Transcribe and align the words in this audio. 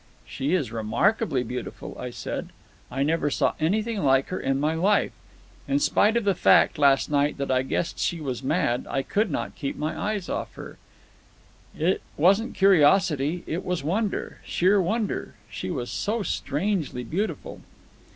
"She 0.25 0.55
is 0.55 0.71
remarkably 0.71 1.43
beautiful," 1.43 1.95
I 1.99 2.09
said. 2.09 2.49
"I 2.89 3.03
never 3.03 3.29
saw 3.29 3.53
anything 3.59 4.03
like 4.03 4.29
her 4.29 4.39
in 4.39 4.59
my 4.59 4.73
life. 4.73 5.11
In 5.67 5.77
spite 5.77 6.17
of 6.17 6.23
the 6.23 6.33
fact, 6.33 6.79
last 6.79 7.11
night, 7.11 7.37
that 7.37 7.51
I 7.51 7.61
guessed 7.61 7.99
she 7.99 8.19
was 8.19 8.41
mad, 8.41 8.87
I 8.89 9.03
could 9.03 9.29
not 9.29 9.53
keep 9.53 9.75
my 9.75 9.95
eyes 9.95 10.27
off 10.27 10.47
of 10.47 10.55
her. 10.55 10.77
It 11.77 12.01
wasn't 12.17 12.55
curiosity. 12.55 13.43
It 13.45 13.63
was 13.63 13.83
wonder, 13.83 14.41
sheer 14.43 14.81
wonder, 14.81 15.35
she 15.51 15.69
was 15.69 15.91
so 15.91 16.23
strangely 16.23 17.03
beautiful." 17.03 17.61